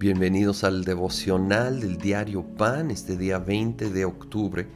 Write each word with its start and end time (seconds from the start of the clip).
Bienvenidos 0.00 0.64
al 0.64 0.82
devocional 0.82 1.80
del 1.80 1.98
diario 1.98 2.42
Pan, 2.42 2.90
este 2.90 3.18
día 3.18 3.38
20 3.38 3.90
de 3.90 4.06
octubre. 4.06 4.66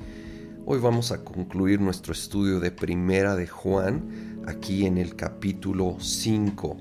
Hoy 0.67 0.79
vamos 0.81 1.12
a 1.12 1.24
concluir 1.24 1.81
nuestro 1.81 2.12
estudio 2.12 2.61
de 2.61 2.71
Primera 2.71 3.35
de 3.35 3.47
Juan, 3.47 4.42
aquí 4.47 4.85
en 4.85 4.99
el 4.99 5.17
capítulo 5.17 5.97
5. 5.99 6.76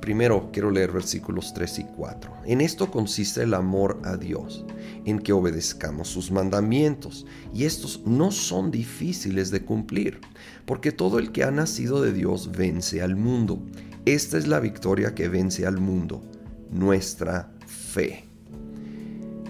Primero 0.00 0.48
quiero 0.54 0.70
leer 0.70 0.90
versículos 0.90 1.52
3 1.52 1.80
y 1.80 1.84
4. 1.84 2.32
En 2.46 2.62
esto 2.62 2.90
consiste 2.90 3.42
el 3.42 3.52
amor 3.52 4.00
a 4.04 4.16
Dios, 4.16 4.64
en 5.04 5.18
que 5.18 5.34
obedezcamos 5.34 6.08
sus 6.08 6.30
mandamientos, 6.30 7.26
y 7.52 7.64
estos 7.64 8.06
no 8.06 8.30
son 8.30 8.70
difíciles 8.70 9.50
de 9.50 9.66
cumplir, 9.66 10.18
porque 10.64 10.92
todo 10.92 11.18
el 11.18 11.30
que 11.30 11.44
ha 11.44 11.50
nacido 11.50 12.00
de 12.00 12.14
Dios 12.14 12.52
vence 12.52 13.02
al 13.02 13.16
mundo. 13.16 13.62
Esta 14.06 14.38
es 14.38 14.46
la 14.46 14.60
victoria 14.60 15.14
que 15.14 15.28
vence 15.28 15.66
al 15.66 15.76
mundo, 15.76 16.22
nuestra 16.70 17.51
fe. 17.92 18.24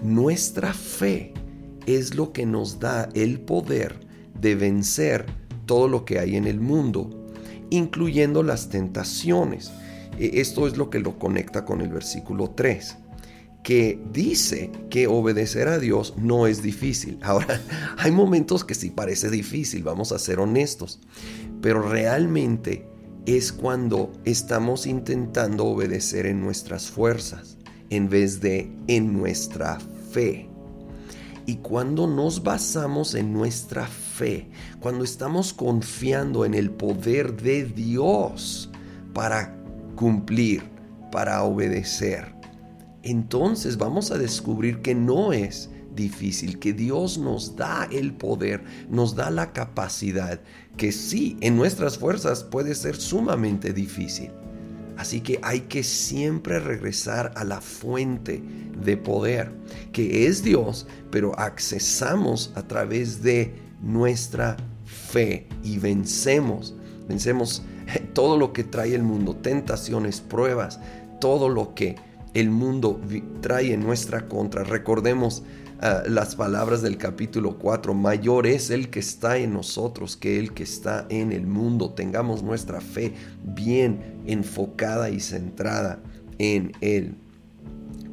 Nuestra 0.03 0.73
fe 0.73 1.33
es 1.85 2.13
lo 2.15 2.33
que 2.33 2.45
nos 2.45 2.79
da 2.79 3.09
el 3.13 3.39
poder 3.39 3.95
de 4.39 4.55
vencer 4.55 5.25
todo 5.65 5.87
lo 5.87 6.03
que 6.03 6.19
hay 6.19 6.35
en 6.35 6.45
el 6.45 6.59
mundo, 6.59 7.31
incluyendo 7.69 8.43
las 8.43 8.69
tentaciones. 8.69 9.71
E, 10.19 10.41
esto 10.41 10.67
es 10.67 10.75
lo 10.75 10.89
que 10.89 10.99
lo 10.99 11.17
conecta 11.17 11.63
con 11.63 11.79
el 11.79 11.87
versículo 11.87 12.49
3, 12.49 12.97
que 13.63 13.97
dice 14.11 14.71
que 14.89 15.07
obedecer 15.07 15.69
a 15.69 15.79
Dios 15.79 16.15
no 16.17 16.45
es 16.47 16.61
difícil. 16.61 17.19
Ahora, 17.23 17.61
hay 17.97 18.11
momentos 18.11 18.65
que 18.65 18.75
sí 18.75 18.89
parece 18.89 19.29
difícil, 19.29 19.83
vamos 19.83 20.11
a 20.11 20.19
ser 20.19 20.41
honestos, 20.41 20.99
pero 21.61 21.81
realmente 21.81 22.85
es 23.25 23.53
cuando 23.53 24.11
estamos 24.25 24.85
intentando 24.85 25.63
obedecer 25.63 26.25
en 26.25 26.41
nuestras 26.41 26.91
fuerzas 26.91 27.57
en 27.95 28.09
vez 28.09 28.41
de 28.41 28.71
en 28.87 29.13
nuestra 29.13 29.79
fe. 30.11 30.49
Y 31.45 31.57
cuando 31.57 32.07
nos 32.07 32.41
basamos 32.41 33.15
en 33.15 33.33
nuestra 33.33 33.85
fe, 33.85 34.49
cuando 34.79 35.03
estamos 35.03 35.53
confiando 35.53 36.45
en 36.45 36.53
el 36.53 36.71
poder 36.71 37.35
de 37.41 37.65
Dios 37.65 38.69
para 39.13 39.53
cumplir, 39.95 40.63
para 41.11 41.43
obedecer, 41.43 42.33
entonces 43.03 43.77
vamos 43.77 44.11
a 44.11 44.17
descubrir 44.17 44.81
que 44.81 44.95
no 44.95 45.33
es 45.33 45.69
difícil, 45.93 46.59
que 46.59 46.73
Dios 46.73 47.17
nos 47.17 47.55
da 47.55 47.87
el 47.91 48.13
poder, 48.13 48.63
nos 48.89 49.15
da 49.15 49.29
la 49.29 49.51
capacidad, 49.51 50.39
que 50.77 50.91
sí, 50.91 51.37
en 51.41 51.55
nuestras 51.55 51.97
fuerzas 51.97 52.43
puede 52.43 52.73
ser 52.73 52.95
sumamente 52.95 53.73
difícil, 53.73 54.31
Así 54.97 55.21
que 55.21 55.39
hay 55.41 55.61
que 55.61 55.83
siempre 55.83 56.59
regresar 56.59 57.33
a 57.35 57.43
la 57.43 57.61
fuente 57.61 58.41
de 58.83 58.97
poder, 58.97 59.51
que 59.91 60.27
es 60.27 60.43
Dios, 60.43 60.87
pero 61.11 61.37
accesamos 61.39 62.51
a 62.55 62.67
través 62.67 63.23
de 63.23 63.55
nuestra 63.81 64.57
fe 64.85 65.47
y 65.63 65.79
vencemos. 65.79 66.75
Vencemos 67.07 67.63
todo 68.13 68.37
lo 68.37 68.53
que 68.53 68.63
trae 68.63 68.93
el 68.95 69.03
mundo, 69.03 69.35
tentaciones, 69.35 70.21
pruebas, 70.21 70.79
todo 71.19 71.49
lo 71.49 71.73
que 71.73 71.95
el 72.33 72.49
mundo 72.49 72.99
trae 73.41 73.73
en 73.73 73.81
nuestra 73.81 74.27
contra. 74.27 74.63
Recordemos 74.63 75.43
Ah, 75.85 76.01
las 76.07 76.37
palabras 76.37 76.81
del 76.81 76.97
capítulo 76.97 77.57
4, 77.57 77.93
mayor 77.93 78.47
es 78.47 78.69
el 78.69 78.89
que 78.89 78.99
está 78.99 79.37
en 79.37 79.51
nosotros 79.51 80.15
que 80.15 80.39
el 80.39 80.53
que 80.53 80.63
está 80.63 81.05
en 81.09 81.33
el 81.33 81.45
mundo. 81.45 81.89
Tengamos 81.89 82.41
nuestra 82.41 82.79
fe 82.79 83.13
bien 83.43 84.21
enfocada 84.25 85.09
y 85.09 85.19
centrada 85.19 85.99
en 86.37 86.71
Él. 86.79 87.15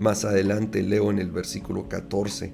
Más 0.00 0.24
adelante 0.24 0.82
leo 0.82 1.12
en 1.12 1.20
el 1.20 1.30
versículo 1.30 1.88
14, 1.88 2.50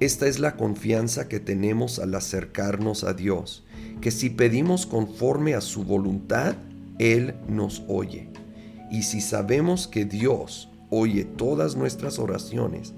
esta 0.00 0.26
es 0.26 0.38
la 0.38 0.54
confianza 0.58 1.28
que 1.28 1.40
tenemos 1.40 1.98
al 1.98 2.14
acercarnos 2.14 3.04
a 3.04 3.14
Dios, 3.14 3.64
que 4.02 4.10
si 4.10 4.28
pedimos 4.28 4.84
conforme 4.84 5.54
a 5.54 5.62
su 5.62 5.84
voluntad, 5.84 6.56
Él 6.98 7.36
nos 7.48 7.84
oye. 7.88 8.28
Y 8.90 9.04
si 9.04 9.22
sabemos 9.22 9.88
que 9.88 10.04
Dios 10.04 10.71
oye 10.92 11.24
todas 11.24 11.74
nuestras 11.74 12.18
oraciones, 12.18 12.92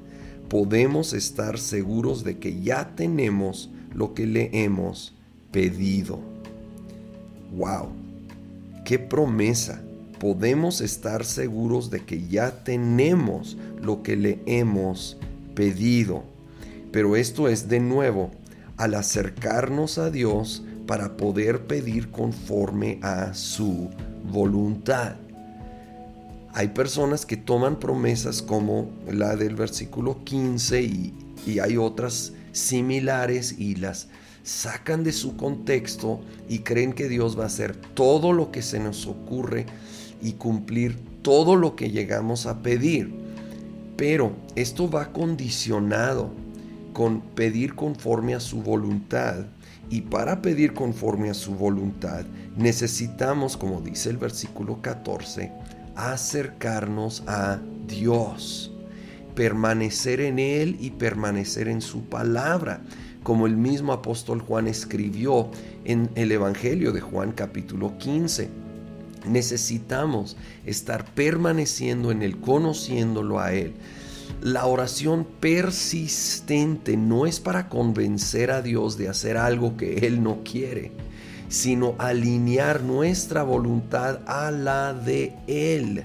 podemos 0.48 1.12
estar 1.12 1.58
seguros 1.58 2.24
de 2.24 2.38
que 2.38 2.60
ya 2.60 2.94
tenemos 2.96 3.70
lo 3.94 4.12
que 4.12 4.26
le 4.26 4.50
hemos 4.52 5.14
pedido. 5.52 6.18
¡Wow! 7.56 7.88
¡Qué 8.84 8.98
promesa! 8.98 9.80
Podemos 10.18 10.80
estar 10.80 11.24
seguros 11.24 11.90
de 11.90 12.00
que 12.00 12.26
ya 12.26 12.64
tenemos 12.64 13.56
lo 13.80 14.02
que 14.02 14.16
le 14.16 14.40
hemos 14.46 15.16
pedido. 15.54 16.24
Pero 16.90 17.16
esto 17.16 17.48
es 17.48 17.68
de 17.68 17.80
nuevo 17.80 18.30
al 18.76 18.94
acercarnos 18.94 19.98
a 19.98 20.10
Dios 20.10 20.64
para 20.86 21.16
poder 21.16 21.66
pedir 21.66 22.10
conforme 22.10 22.98
a 23.02 23.34
su 23.34 23.90
voluntad. 24.30 25.14
Hay 26.56 26.68
personas 26.68 27.26
que 27.26 27.36
toman 27.36 27.80
promesas 27.80 28.40
como 28.40 28.88
la 29.10 29.34
del 29.34 29.56
versículo 29.56 30.22
15 30.22 30.82
y, 30.82 31.14
hay 31.60 31.76
otras 31.76 32.32
similares 32.52 33.56
y 33.58 33.74
las 33.74 34.06
sacan 34.44 35.02
de 35.02 35.12
su 35.12 35.36
contexto 35.36 36.20
y 36.48 36.60
creen 36.60 36.92
que 36.92 37.08
Dios 37.08 37.36
va 37.36 37.42
a 37.42 37.48
hacer 37.48 37.76
todo 37.76 38.32
lo 38.32 38.52
que 38.52 38.62
se 38.62 38.78
nos 38.78 39.06
ocurre 39.06 39.66
y 40.22 40.34
cumplir 40.34 40.96
todo 41.22 41.56
lo 41.56 41.74
que 41.74 41.90
llegamos 41.90 42.46
a 42.46 42.62
pedir. 42.62 43.12
Pero 43.96 44.32
esto 44.54 44.88
va 44.88 45.12
condicionado 45.12 46.30
con 46.92 47.20
pedir 47.20 47.74
conforme 47.74 48.34
a 48.34 48.40
su 48.40 48.62
voluntad. 48.62 49.44
Y 49.90 50.02
para 50.02 50.40
pedir 50.40 50.72
conforme 50.72 51.30
a 51.30 51.34
su 51.34 51.52
voluntad 51.56 52.24
necesitamos, 52.56 53.56
como 53.56 53.80
dice 53.80 54.08
el 54.08 54.16
versículo 54.16 54.80
14, 54.80 55.52
acercarnos 55.96 57.22
a 57.26 57.58
Dios, 57.86 58.72
permanecer 59.34 60.20
en 60.20 60.38
Él 60.38 60.76
y 60.80 60.90
permanecer 60.90 61.68
en 61.68 61.80
su 61.80 62.04
palabra, 62.04 62.82
como 63.22 63.46
el 63.46 63.56
mismo 63.56 63.92
apóstol 63.92 64.40
Juan 64.40 64.66
escribió 64.66 65.50
en 65.84 66.10
el 66.14 66.32
Evangelio 66.32 66.92
de 66.92 67.00
Juan 67.00 67.32
capítulo 67.32 67.96
15. 67.98 68.48
Necesitamos 69.26 70.36
estar 70.66 71.06
permaneciendo 71.14 72.10
en 72.10 72.22
Él, 72.22 72.38
conociéndolo 72.38 73.40
a 73.40 73.54
Él. 73.54 73.72
La 74.42 74.66
oración 74.66 75.26
persistente 75.40 76.96
no 76.96 77.24
es 77.24 77.40
para 77.40 77.68
convencer 77.68 78.50
a 78.50 78.60
Dios 78.60 78.98
de 78.98 79.08
hacer 79.08 79.38
algo 79.38 79.76
que 79.76 80.06
Él 80.06 80.22
no 80.22 80.42
quiere 80.44 80.92
sino 81.54 81.94
alinear 81.98 82.82
nuestra 82.82 83.44
voluntad 83.44 84.18
a 84.26 84.50
la 84.50 84.92
de 84.92 85.32
Él. 85.46 86.02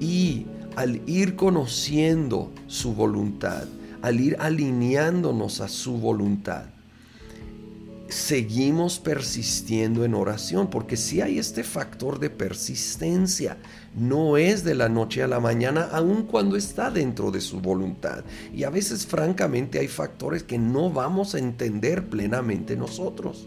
Y 0.00 0.46
al 0.74 1.00
ir 1.08 1.36
conociendo 1.36 2.50
su 2.66 2.92
voluntad, 2.92 3.68
al 4.02 4.18
ir 4.18 4.36
alineándonos 4.40 5.60
a 5.60 5.68
su 5.68 5.98
voluntad, 5.98 6.64
seguimos 8.08 8.98
persistiendo 8.98 10.04
en 10.04 10.14
oración, 10.14 10.70
porque 10.70 10.96
si 10.96 11.20
hay 11.20 11.38
este 11.38 11.62
factor 11.62 12.18
de 12.18 12.28
persistencia, 12.28 13.58
no 13.96 14.38
es 14.38 14.64
de 14.64 14.74
la 14.74 14.88
noche 14.88 15.22
a 15.22 15.28
la 15.28 15.38
mañana, 15.38 15.88
aun 15.92 16.24
cuando 16.24 16.56
está 16.56 16.90
dentro 16.90 17.30
de 17.30 17.40
su 17.40 17.60
voluntad. 17.60 18.24
Y 18.52 18.64
a 18.64 18.70
veces, 18.70 19.06
francamente, 19.06 19.78
hay 19.78 19.86
factores 19.86 20.42
que 20.42 20.58
no 20.58 20.90
vamos 20.90 21.36
a 21.36 21.38
entender 21.38 22.08
plenamente 22.08 22.76
nosotros. 22.76 23.46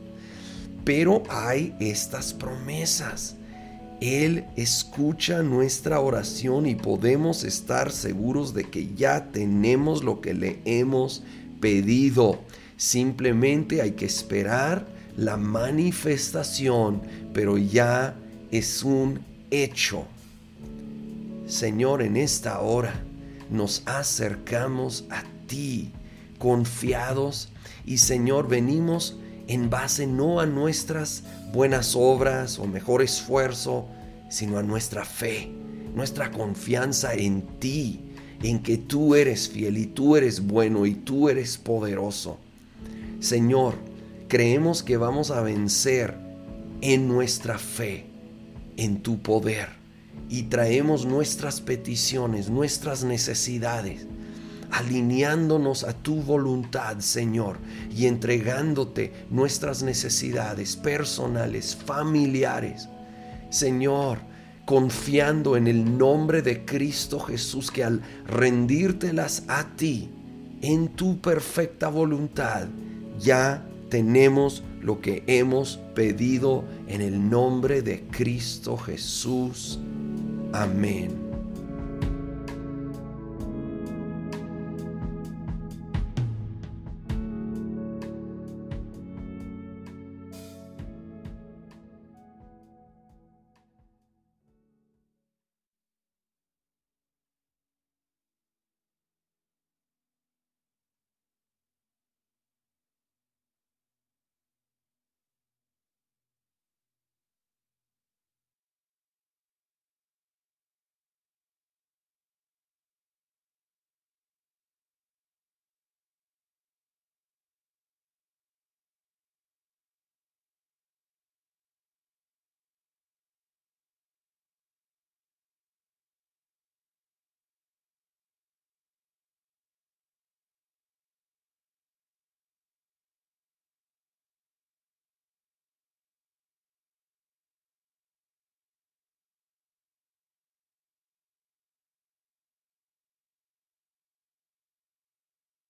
Pero 0.83 1.23
hay 1.29 1.75
estas 1.79 2.33
promesas. 2.33 3.35
Él 3.99 4.45
escucha 4.55 5.43
nuestra 5.43 5.99
oración 5.99 6.65
y 6.65 6.75
podemos 6.75 7.43
estar 7.43 7.91
seguros 7.91 8.53
de 8.53 8.63
que 8.63 8.93
ya 8.95 9.31
tenemos 9.31 10.03
lo 10.03 10.21
que 10.21 10.33
le 10.33 10.59
hemos 10.65 11.23
pedido. 11.59 12.39
Simplemente 12.77 13.81
hay 13.81 13.91
que 13.91 14.05
esperar 14.05 14.87
la 15.15 15.37
manifestación, 15.37 17.01
pero 17.31 17.59
ya 17.59 18.15
es 18.49 18.81
un 18.81 19.19
hecho. 19.51 20.05
Señor, 21.45 22.01
en 22.01 22.17
esta 22.17 22.59
hora 22.61 23.03
nos 23.51 23.83
acercamos 23.85 25.05
a 25.11 25.23
ti 25.45 25.91
confiados 26.39 27.49
y 27.85 27.97
Señor, 27.97 28.47
venimos 28.47 29.17
en 29.51 29.69
base 29.69 30.07
no 30.07 30.39
a 30.39 30.45
nuestras 30.45 31.23
buenas 31.51 31.93
obras 31.97 32.57
o 32.57 32.67
mejor 32.67 33.01
esfuerzo, 33.01 33.85
sino 34.29 34.57
a 34.57 34.63
nuestra 34.63 35.03
fe, 35.03 35.51
nuestra 35.93 36.31
confianza 36.31 37.13
en 37.15 37.41
ti, 37.59 37.99
en 38.41 38.63
que 38.63 38.77
tú 38.77 39.13
eres 39.13 39.49
fiel 39.49 39.77
y 39.77 39.87
tú 39.87 40.15
eres 40.15 40.47
bueno 40.47 40.85
y 40.85 40.93
tú 40.93 41.27
eres 41.27 41.57
poderoso. 41.57 42.39
Señor, 43.19 43.75
creemos 44.29 44.83
que 44.83 44.95
vamos 44.95 45.31
a 45.31 45.41
vencer 45.41 46.15
en 46.79 47.09
nuestra 47.09 47.59
fe, 47.59 48.05
en 48.77 49.01
tu 49.01 49.21
poder, 49.21 49.67
y 50.29 50.43
traemos 50.43 51.05
nuestras 51.05 51.59
peticiones, 51.59 52.49
nuestras 52.49 53.03
necesidades, 53.03 54.07
alineándonos 54.71 55.83
a 55.83 55.93
tu 55.93 56.21
voluntad, 56.21 56.99
Señor, 56.99 57.57
y 57.95 58.05
entregándote 58.07 59.11
nuestras 59.29 59.83
necesidades 59.83 60.75
personales, 60.75 61.75
familiares. 61.75 62.87
Señor, 63.49 64.19
confiando 64.65 65.57
en 65.57 65.67
el 65.67 65.97
nombre 65.97 66.41
de 66.41 66.63
Cristo 66.63 67.19
Jesús, 67.19 67.71
que 67.71 67.83
al 67.83 68.01
rendírtelas 68.25 69.43
a 69.47 69.75
ti, 69.75 70.09
en 70.61 70.89
tu 70.89 71.19
perfecta 71.19 71.89
voluntad, 71.89 72.67
ya 73.19 73.65
tenemos 73.89 74.63
lo 74.81 75.01
que 75.01 75.23
hemos 75.27 75.79
pedido 75.93 76.63
en 76.87 77.01
el 77.01 77.29
nombre 77.29 77.81
de 77.81 78.03
Cristo 78.11 78.77
Jesús. 78.77 79.79
Amén. 80.53 81.30